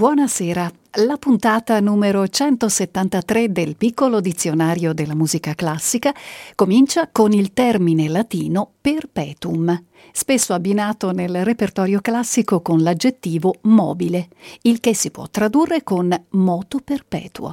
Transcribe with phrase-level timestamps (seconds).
[0.00, 0.72] Buonasera.
[0.92, 6.14] La puntata numero 173 del piccolo dizionario della musica classica
[6.54, 14.28] comincia con il termine latino perpetuum, spesso abbinato nel repertorio classico con l'aggettivo mobile,
[14.62, 17.52] il che si può tradurre con moto perpetuo.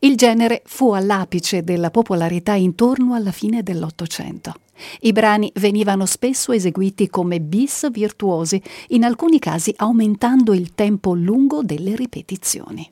[0.00, 4.54] Il genere fu all'apice della popolarità intorno alla fine dell'Ottocento.
[5.00, 11.62] I brani venivano spesso eseguiti come bis virtuosi, in alcuni casi aumentando il tempo lungo
[11.62, 12.90] delle ripetizioni.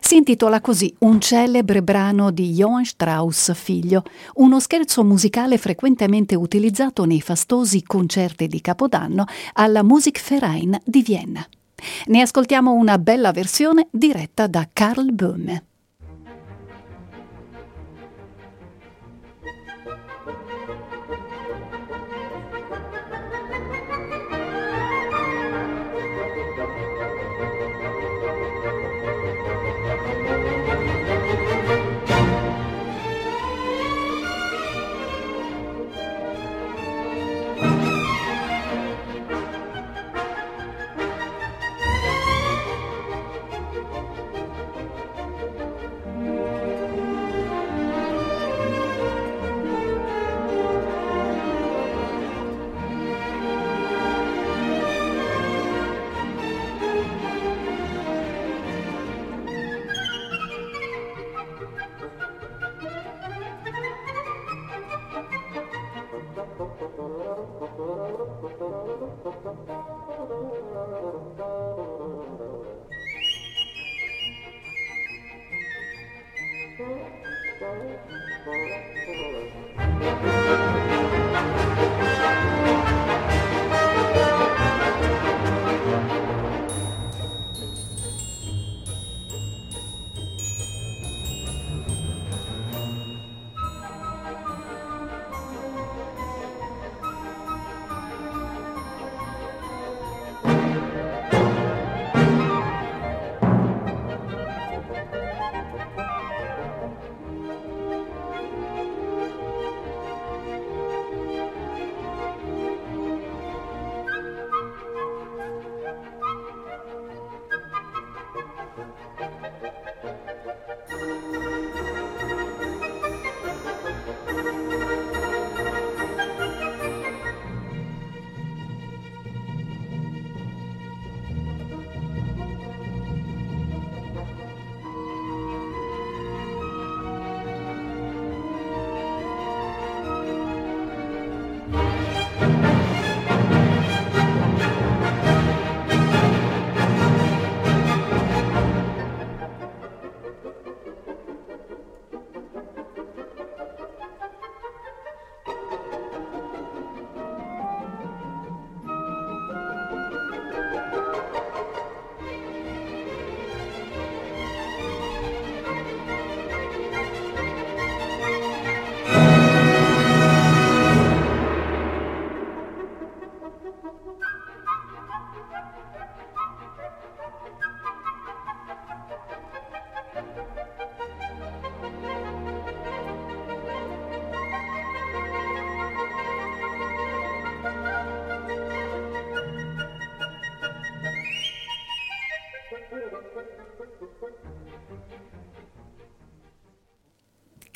[0.00, 4.02] Si intitola così un celebre brano di Johann Strauss figlio,
[4.34, 11.46] uno scherzo musicale frequentemente utilizzato nei fastosi concerti di Capodanno alla Musikverein di Vienna.
[12.06, 15.64] Ne ascoltiamo una bella versione diretta da Karl Böhme.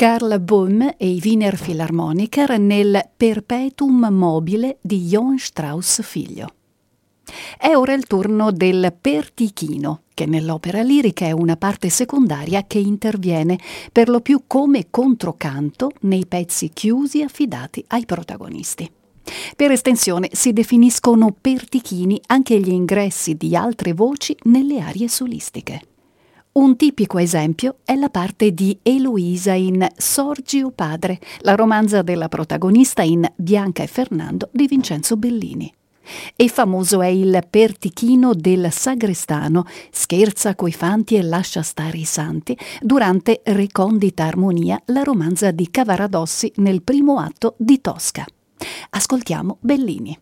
[0.08, 6.54] Karl Böhm e i Wiener Philharmoniker nel Perpetuum mobile di Johann Strauss figlio.
[7.58, 13.58] È ora il turno del pertichino, che nell'opera lirica è una parte secondaria che interviene
[13.90, 18.88] per lo più come controcanto nei pezzi chiusi affidati ai protagonisti.
[19.56, 25.80] Per estensione si definiscono pertichini anche gli ingressi di altre voci nelle arie solistiche.
[26.56, 33.02] Un tipico esempio è la parte di Eloisa in Sorgio padre, la romanza della protagonista
[33.02, 35.70] in Bianca e Fernando di Vincenzo Bellini.
[36.34, 42.56] E famoso è il pertichino del sagrestano, scherza coi fanti e lascia stare i santi,
[42.80, 48.24] durante Recondita Armonia, la romanza di Cavaradossi nel primo atto di Tosca.
[48.88, 50.18] Ascoltiamo Bellini.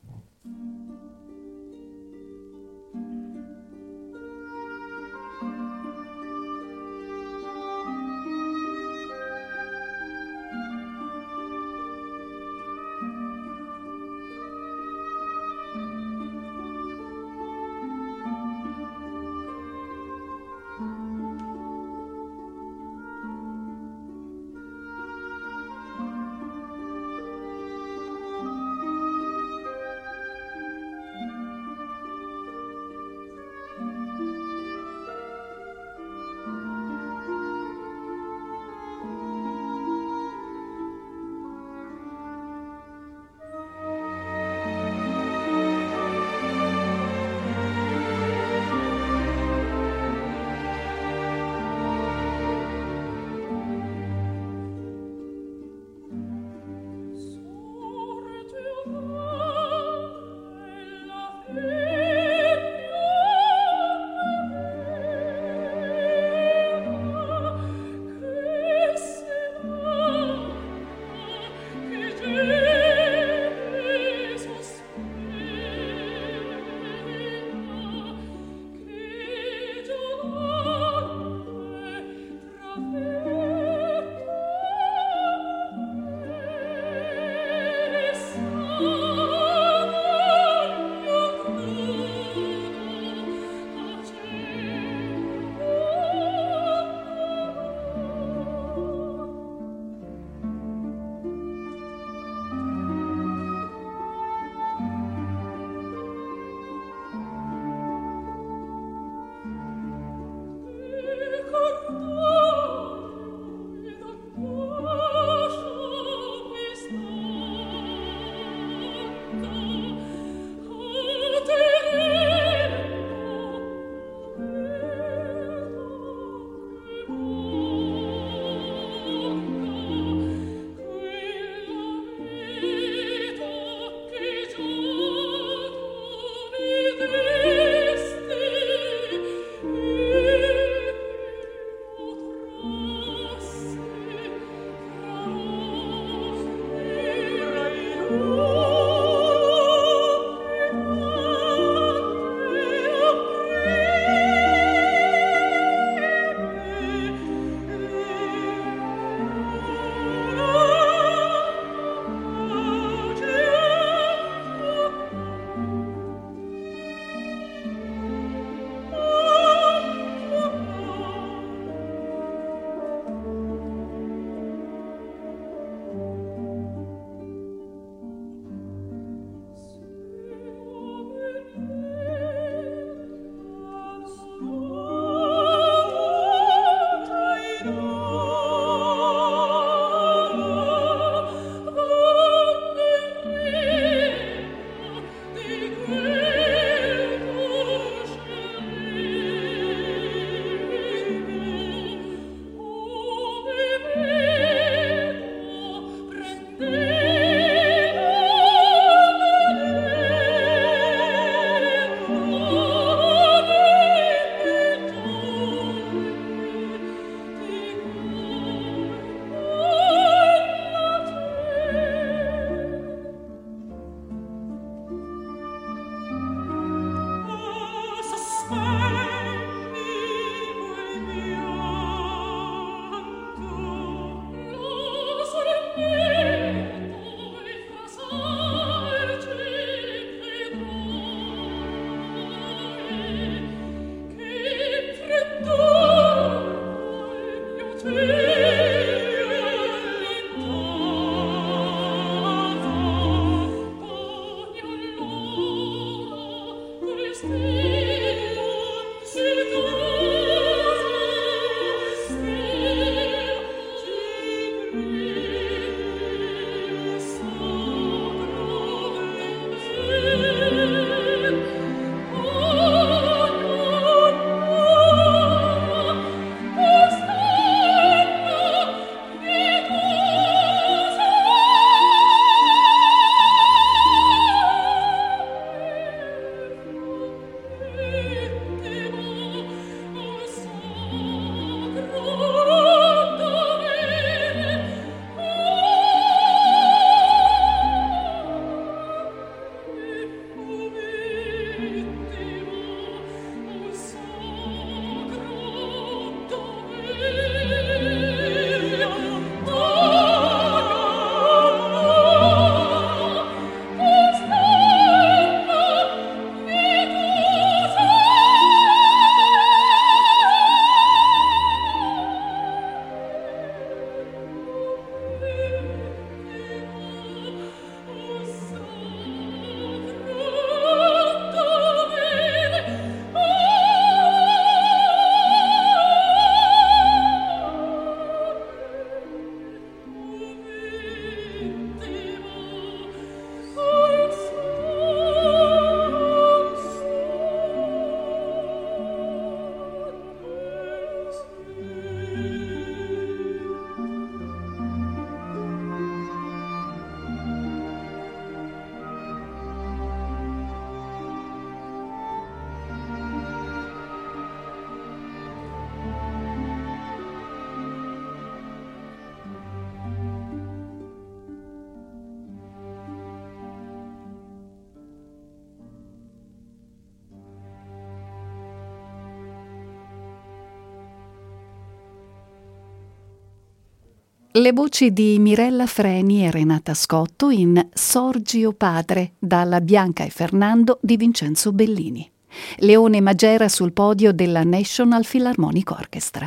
[384.36, 390.80] Le voci di Mirella Freni e Renata Scotto in Sorgio Padre dalla Bianca e Fernando
[390.82, 392.10] di Vincenzo Bellini.
[392.56, 396.26] Leone Magera sul podio della National Philharmonic Orchestra.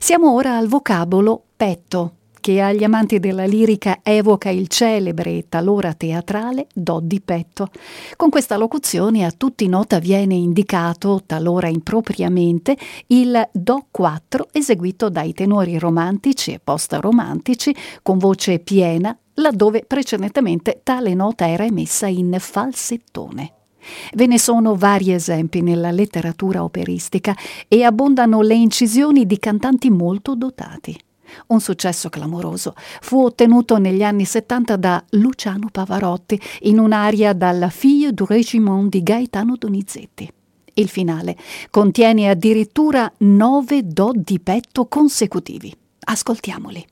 [0.00, 5.94] Siamo ora al vocabolo petto, che agli amanti della lirica evoca il celebre e talora
[5.94, 7.68] teatrale do di petto.
[8.16, 12.76] Con questa locuzione a tutti nota viene indicato, talora impropriamente,
[13.08, 21.14] il do 4 eseguito dai tenori romantici e post-romantici con voce piena, laddove precedentemente tale
[21.14, 23.52] nota era emessa in falsettone.
[24.12, 27.34] Ve ne sono vari esempi nella letteratura operistica
[27.66, 30.98] e abbondano le incisioni di cantanti molto dotati.
[31.48, 38.12] Un successo clamoroso fu ottenuto negli anni 70 da Luciano Pavarotti in un'aria dalla Fille
[38.12, 40.30] du Régiment di Gaetano Donizetti.
[40.74, 41.36] Il finale
[41.70, 45.74] contiene addirittura nove do di petto consecutivi.
[46.04, 46.84] Ascoltiamoli.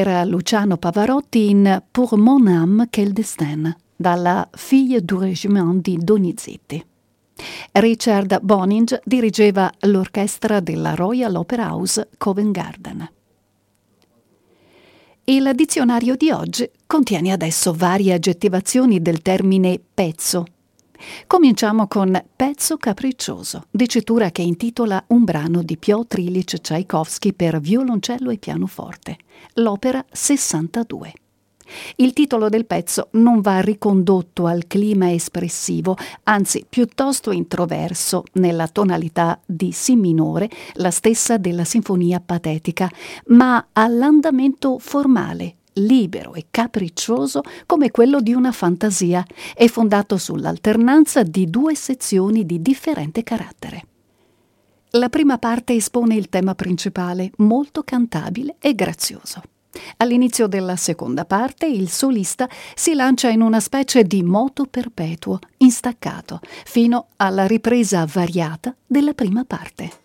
[0.00, 6.82] Era Luciano Pavarotti in Pour mon âme quel destin, dalla Fille du Régiment di Donizetti.
[7.72, 13.10] Richard Boninge dirigeva l'orchestra della Royal Opera House Covent Garden.
[15.24, 20.44] Il dizionario di oggi contiene adesso varie aggettivazioni del termine pezzo,
[21.26, 28.30] Cominciamo con Pezzo capriccioso, dicitura che intitola un brano di Piotr Ilyich Tchaikovsky per violoncello
[28.30, 29.16] e pianoforte,
[29.54, 31.12] l'opera 62.
[31.96, 39.40] Il titolo del pezzo non va ricondotto al clima espressivo, anzi piuttosto introverso nella tonalità
[39.46, 42.90] di Si minore, la stessa della sinfonia patetica,
[43.26, 51.48] ma all'andamento formale, libero e capriccioso come quello di una fantasia e fondato sull'alternanza di
[51.48, 53.84] due sezioni di differente carattere.
[54.94, 59.40] La prima parte espone il tema principale, molto cantabile e grazioso.
[59.98, 66.40] All'inizio della seconda parte il solista si lancia in una specie di moto perpetuo, instaccato,
[66.64, 69.99] fino alla ripresa variata della prima parte.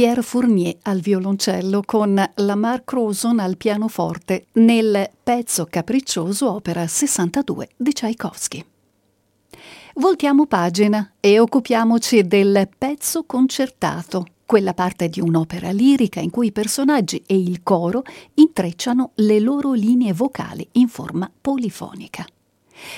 [0.00, 7.92] Pierre Fournier al violoncello con Lamar Crozon al pianoforte nel pezzo capriccioso opera 62 di
[7.92, 8.64] Tchaikovsky.
[9.96, 16.52] Voltiamo pagina e occupiamoci del pezzo concertato, quella parte di un'opera lirica in cui i
[16.52, 22.24] personaggi e il coro intrecciano le loro linee vocali in forma polifonica.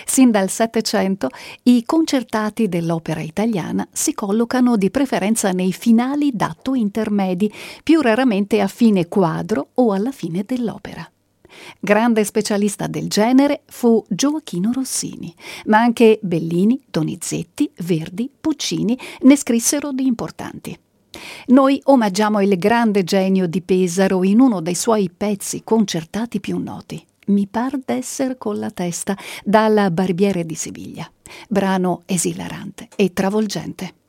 [0.05, 1.29] Sin dal Settecento
[1.65, 8.69] i concertati dell'opera italiana si collocano di preferenza nei finali d'atto intermedi, più raramente a
[8.69, 11.09] fine quadro o alla fine dell'opera.
[11.79, 15.35] Grande specialista del genere fu Gioacchino Rossini,
[15.67, 20.79] ma anche Bellini, Donizetti, Verdi, Puccini ne scrissero di importanti.
[21.49, 27.05] Noi omaggiamo il grande genio di Pesaro in uno dei suoi pezzi concertati più noti,
[27.27, 31.11] mi par d'esser con la testa dalla Barbiere di Siviglia.
[31.49, 34.02] Brano esilarante e travolgente.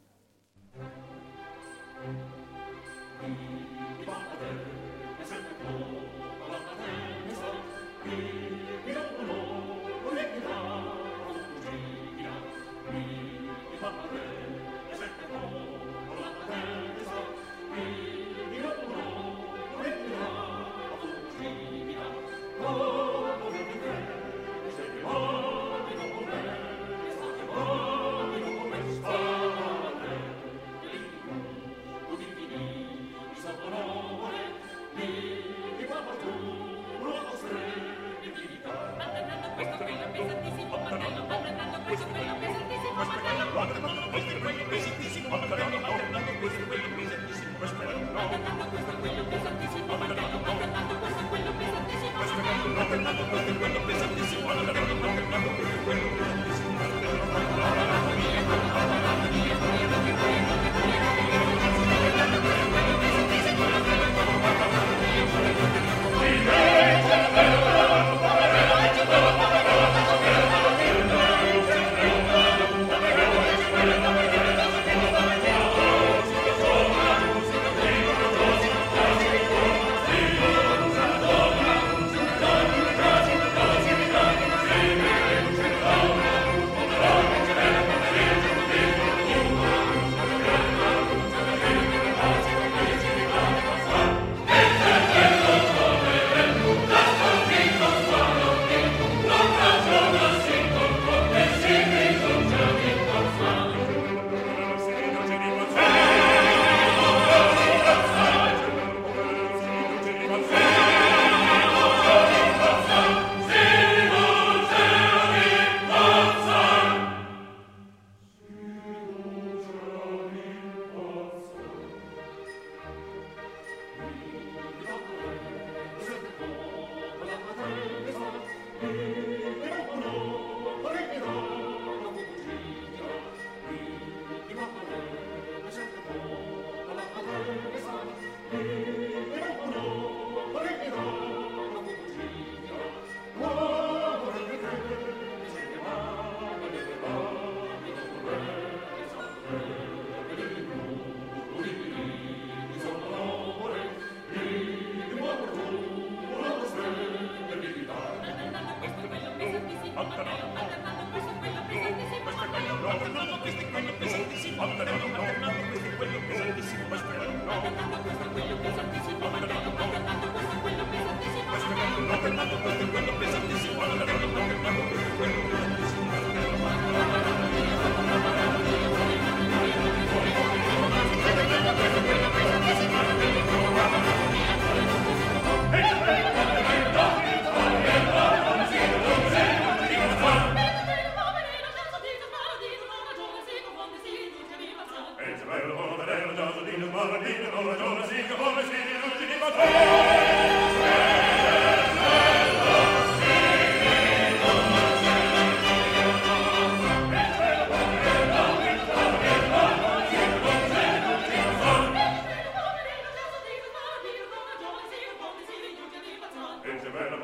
[216.95, 217.23] Amen.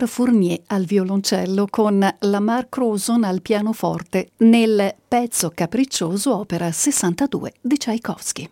[0.00, 7.76] Pierre Fournier al violoncello con Lamar Crozon al pianoforte nel pezzo capriccioso opera 62 di
[7.76, 8.48] Tchaikovsky.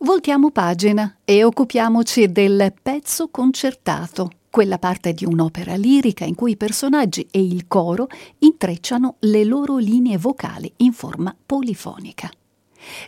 [0.00, 6.56] Voltiamo pagina e occupiamoci del pezzo concertato, quella parte di un'opera lirica in cui i
[6.56, 8.08] personaggi e il coro
[8.40, 12.30] intrecciano le loro linee vocali in forma polifonica.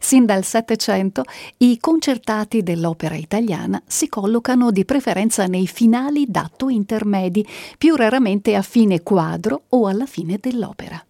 [0.00, 1.24] Sin dal Settecento
[1.58, 7.46] i concertati dell'opera italiana si collocano di preferenza nei finali d'atto intermedi,
[7.78, 11.04] più raramente a fine quadro o alla fine dell'opera.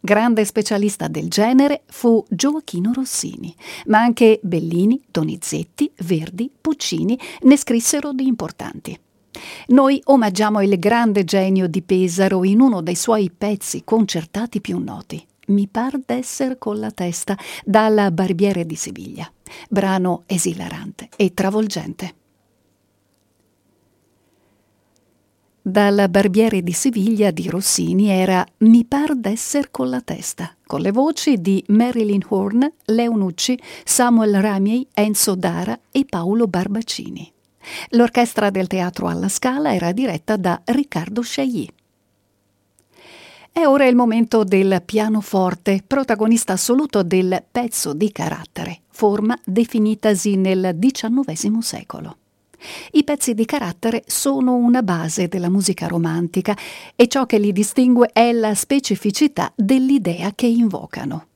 [0.00, 3.54] Grande specialista del genere fu Gioachino Rossini,
[3.86, 8.98] ma anche Bellini, Donizetti, Verdi, Puccini ne scrissero di importanti.
[9.68, 15.24] Noi omaggiamo il grande genio di Pesaro in uno dei suoi pezzi concertati più noti,
[15.48, 19.30] mi par d'esser con la testa dalla Barbiere di Siviglia,
[19.68, 22.14] brano esilarante e travolgente.
[25.68, 30.92] Dal Barbiere di Siviglia di Rossini era Mi par d'esser con la testa, con le
[30.92, 37.30] voci di Marilyn Horn, Leonucci, Samuel Ramiei, Enzo Dara e Paolo Barbacini.
[37.90, 41.68] L'orchestra del Teatro alla Scala era diretta da Riccardo Chailly.
[43.50, 50.76] È ora il momento del pianoforte, protagonista assoluto del pezzo di carattere, forma definitasi nel
[50.78, 52.16] XIX secolo.
[52.92, 56.56] I pezzi di carattere sono una base della musica romantica
[56.94, 61.26] e ciò che li distingue è la specificità dell'idea che invocano.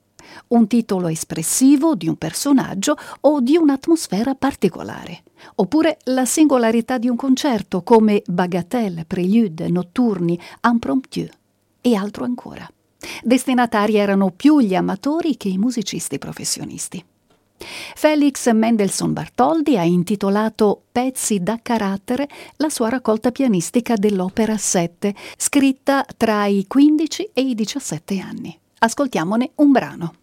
[0.49, 5.23] Un titolo espressivo di un personaggio o di un'atmosfera particolare,
[5.57, 11.27] oppure la singolarità di un concerto come bagatelle, prelude, notturni, impromptu
[11.83, 12.67] e altro ancora.
[13.23, 17.05] Destinatari erano più gli amatori che i musicisti professionisti.
[17.95, 26.05] Felix Mendelssohn Bartholdi ha intitolato Pezzi da carattere la sua raccolta pianistica dell'Opera 7, scritta
[26.17, 28.59] tra i 15 e i 17 anni.
[28.79, 30.15] Ascoltiamone un brano.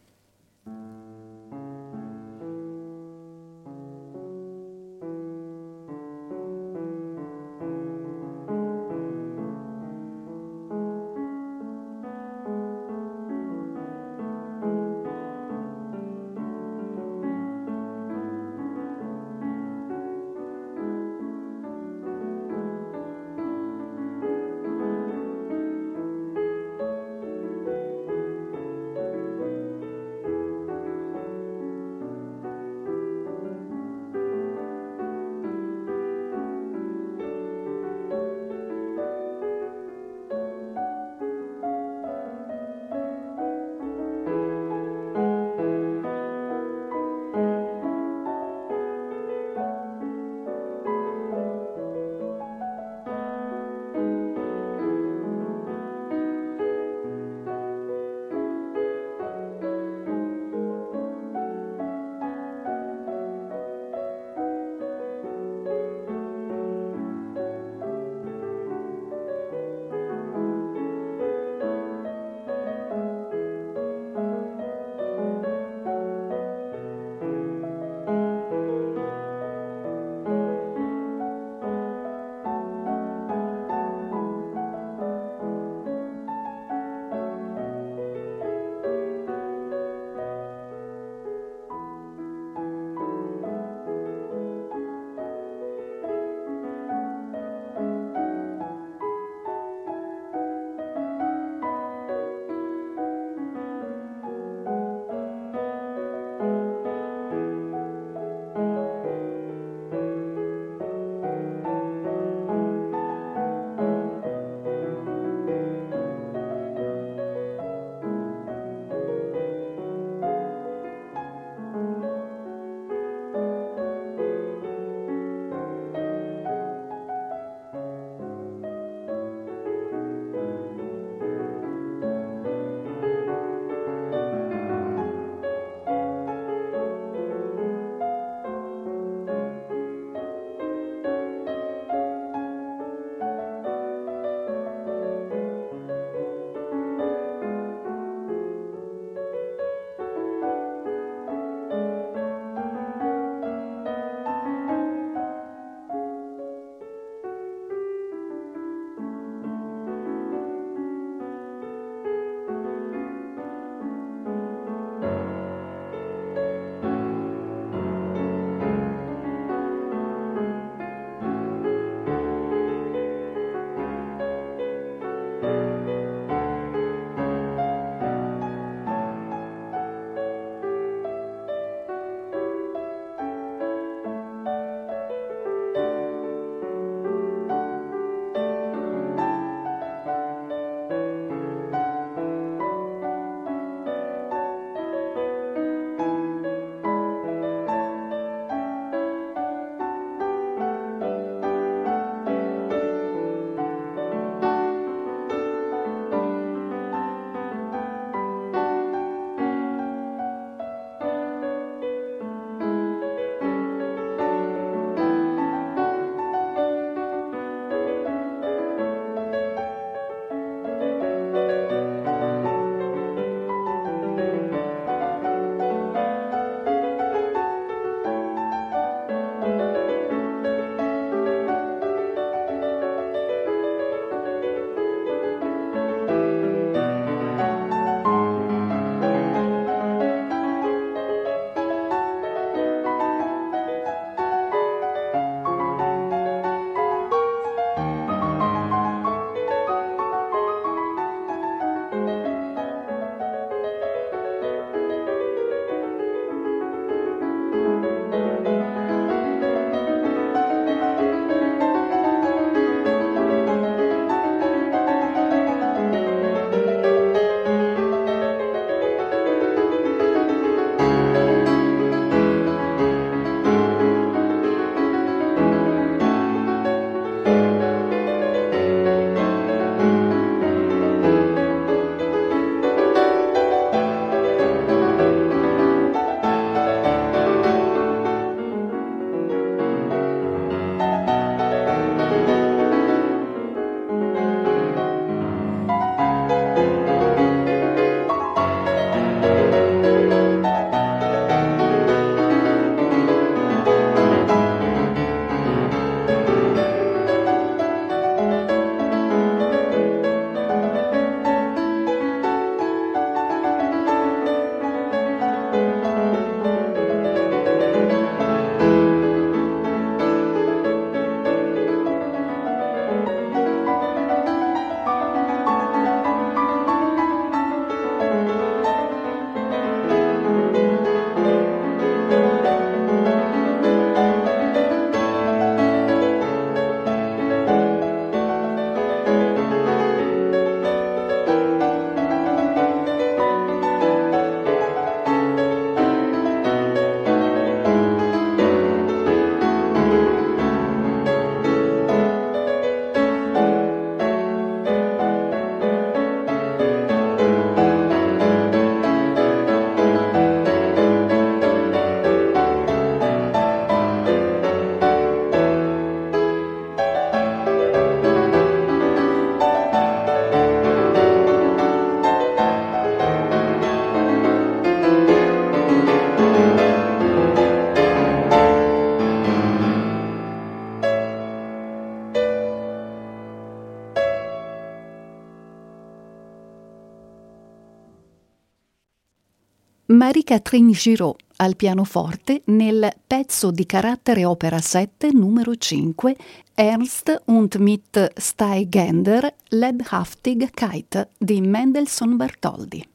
[390.00, 396.16] Marie-Catherine Giraud al pianoforte nel pezzo di carattere opera 7 numero 5
[396.54, 402.88] Ernst und mit Steigender Leibhaftigkeit di Mendelssohn Bartholdi.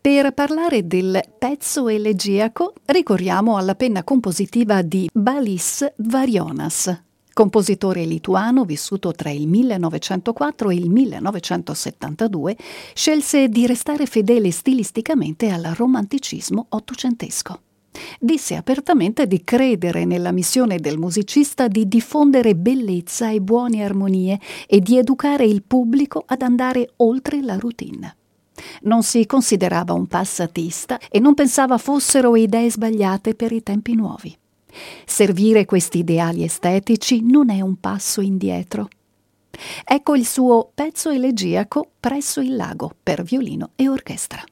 [0.00, 7.02] Per parlare del pezzo elegiaco ricorriamo alla penna compositiva di Balis Varionas,
[7.40, 12.54] compositore lituano vissuto tra il 1904 e il 1972,
[12.92, 17.62] scelse di restare fedele stilisticamente al romanticismo ottocentesco.
[18.18, 24.80] Disse apertamente di credere nella missione del musicista di diffondere bellezza e buone armonie e
[24.80, 28.16] di educare il pubblico ad andare oltre la routine.
[28.82, 34.39] Non si considerava un passatista e non pensava fossero idee sbagliate per i tempi nuovi.
[35.04, 38.88] Servire questi ideali estetici non è un passo indietro.
[39.84, 44.42] Ecco il suo pezzo elegiaco presso il lago per violino e orchestra.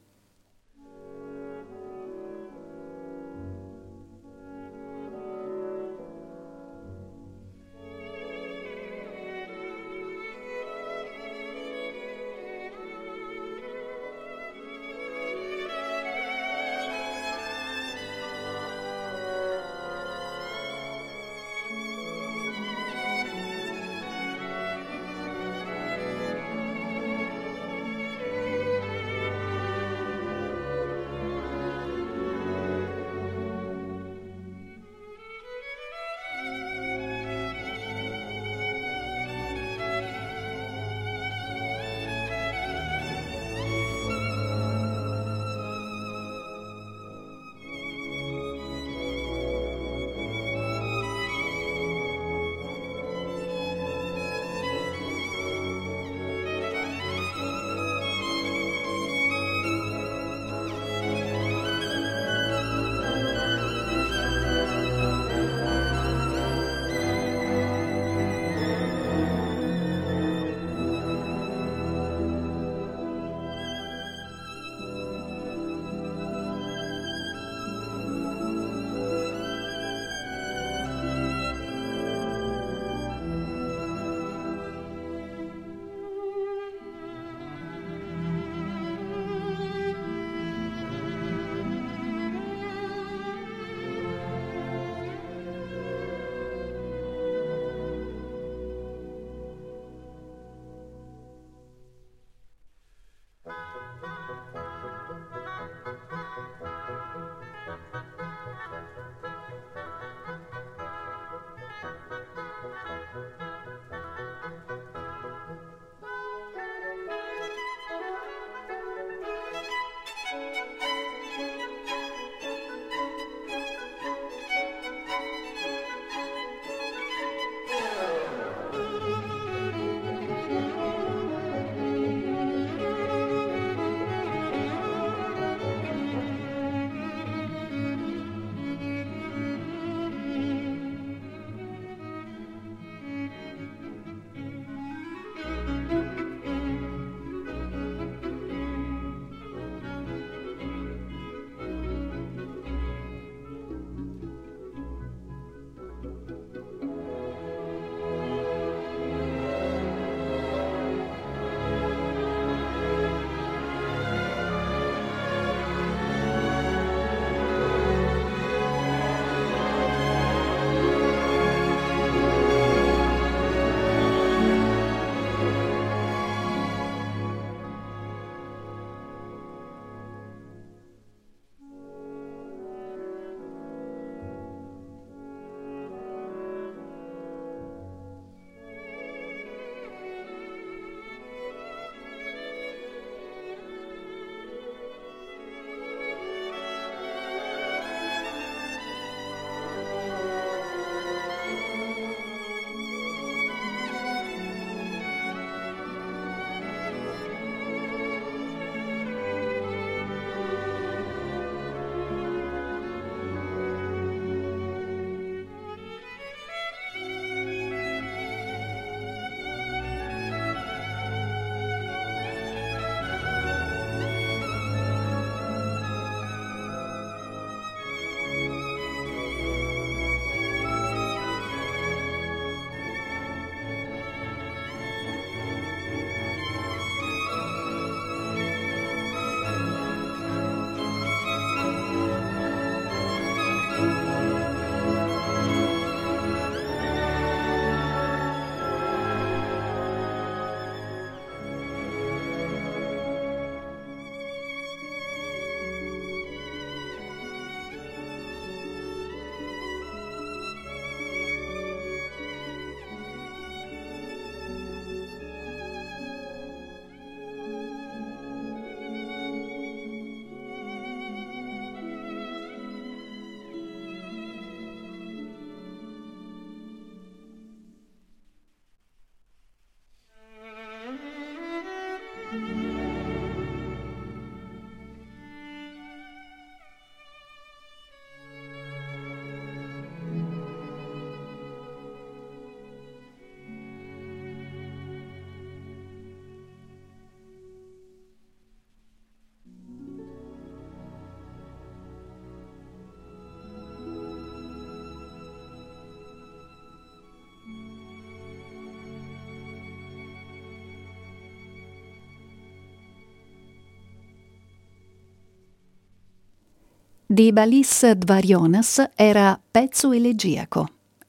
[317.11, 320.69] Di Balis Dvarionas era pezzo elegiaco.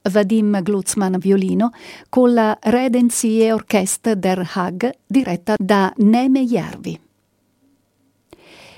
[0.10, 1.72] Vadim Glucksmann violino
[2.08, 6.98] con la Redenzie Orchestra der Hag diretta da Neme Järvi.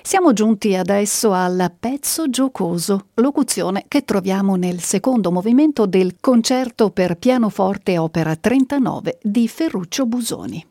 [0.02, 7.18] Siamo giunti adesso al pezzo giocoso, locuzione che troviamo nel secondo movimento del concerto per
[7.18, 10.71] pianoforte opera 39 di Ferruccio Busoni.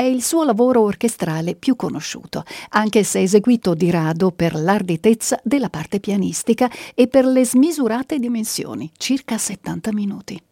[0.00, 5.68] È il suo lavoro orchestrale più conosciuto, anche se eseguito di rado per l'arditezza della
[5.68, 10.42] parte pianistica e per le smisurate dimensioni, circa 70 minuti.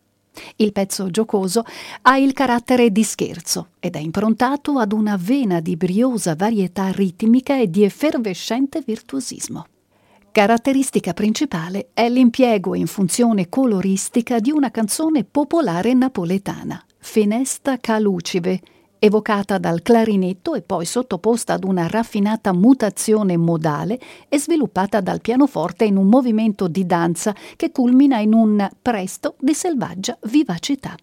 [0.56, 1.64] Il pezzo giocoso
[2.02, 7.58] ha il carattere di scherzo ed è improntato ad una vena di briosa varietà ritmica
[7.58, 9.64] e di effervescente virtuosismo.
[10.30, 18.60] Caratteristica principale è l'impiego in funzione coloristica di una canzone popolare napoletana, Fenesta Calucive,
[18.98, 25.84] evocata dal clarinetto e poi sottoposta ad una raffinata mutazione modale e sviluppata dal pianoforte
[25.84, 30.96] in un movimento di danza che culmina in un presto di selvaggia vivacità.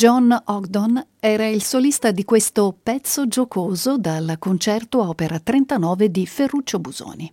[0.00, 6.78] John Ogdon era il solista di questo pezzo giocoso dal concerto opera 39 di Ferruccio
[6.78, 7.30] Busoni.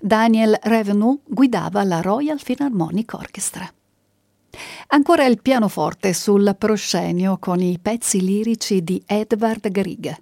[0.00, 3.70] Daniel Revenue guidava la Royal Philharmonic Orchestra.
[4.86, 10.16] Ancora il pianoforte sul proscenio con i pezzi lirici di Edvard Grieg.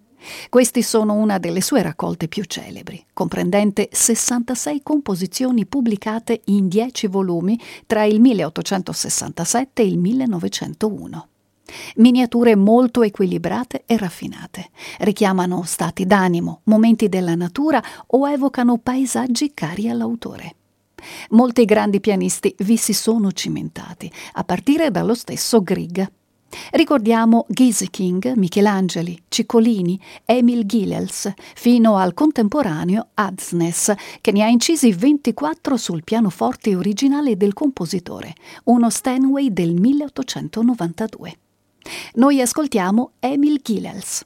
[0.49, 7.57] Questi sono una delle sue raccolte più celebri, comprendente 66 composizioni pubblicate in 10 volumi
[7.87, 11.28] tra il 1867 e il 1901.
[11.97, 14.71] Miniature molto equilibrate e raffinate.
[14.99, 20.57] Richiamano stati d'animo, momenti della natura o evocano paesaggi cari all'autore.
[21.31, 26.11] Molti grandi pianisti vi si sono cimentati, a partire dallo stesso Grieg.
[26.71, 35.77] Ricordiamo Gieseking, Michelangeli, Ciccolini, Emil Gilels, fino al contemporaneo Adsnes, che ne ha incisi 24
[35.77, 41.39] sul pianoforte originale del compositore, uno Stanway del 1892.
[42.14, 44.24] Noi ascoltiamo Emil Gilels.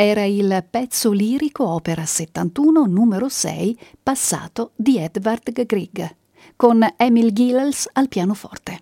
[0.00, 6.14] Era il pezzo lirico opera 71 numero 6 Passato di Edvard Grieg
[6.54, 8.80] con Emil Gilels al pianoforte.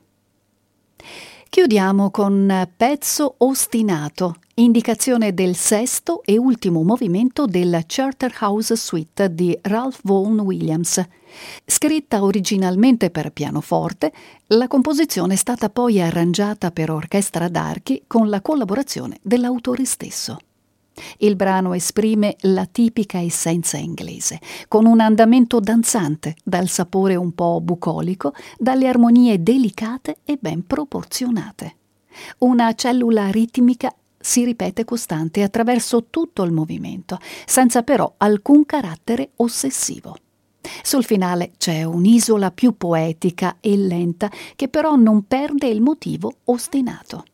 [1.49, 10.01] Chiudiamo con Pezzo ostinato, indicazione del sesto e ultimo movimento del Charterhouse Suite di Ralph
[10.03, 11.03] Vaughan Williams.
[11.65, 14.13] Scritta originalmente per pianoforte,
[14.49, 20.37] la composizione è stata poi arrangiata per orchestra d'archi con la collaborazione dell'autore stesso.
[21.19, 27.61] Il brano esprime la tipica essenza inglese, con un andamento danzante, dal sapore un po'
[27.61, 31.77] bucolico, dalle armonie delicate e ben proporzionate.
[32.39, 40.17] Una cellula ritmica si ripete costante attraverso tutto il movimento, senza però alcun carattere ossessivo.
[40.83, 47.25] Sul finale c'è un'isola più poetica e lenta che però non perde il motivo ostinato.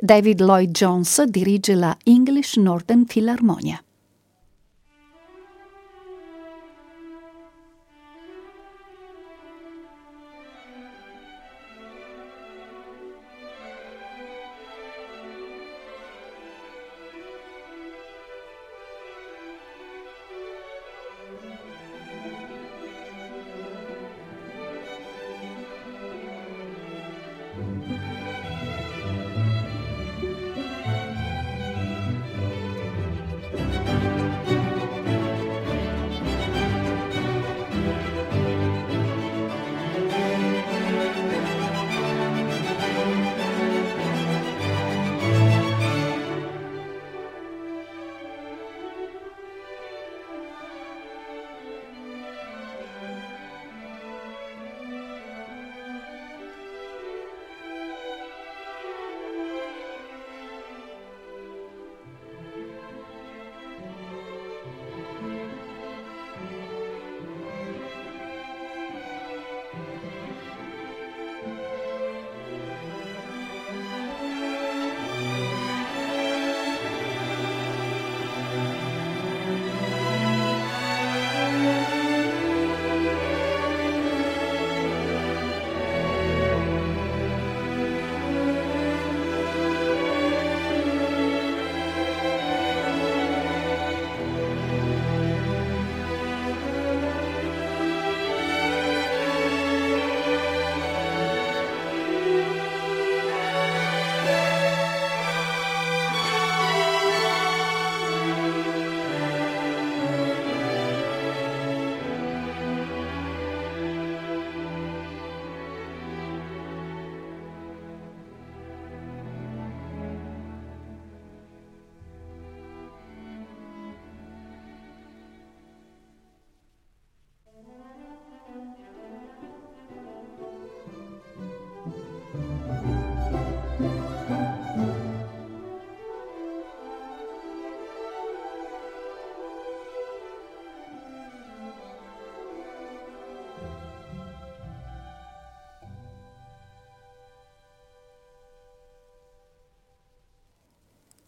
[0.00, 3.82] David Lloyd Jones dirige la English Northern Philharmonia.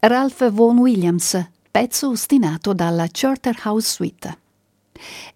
[0.02, 4.38] Ralph Vaughan Williams, pezzo ostinato dalla Charterhouse Suite.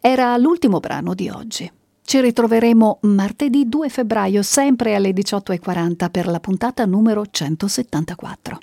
[0.01, 1.71] Era l'ultimo brano di oggi.
[2.03, 8.59] Ci ritroveremo martedì 2 febbraio, sempre alle 18.40 per la puntata numero 174.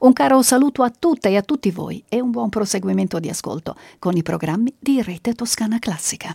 [0.00, 3.76] Un caro saluto a tutte e a tutti voi e un buon proseguimento di ascolto
[4.00, 6.34] con i programmi di Rete Toscana Classica.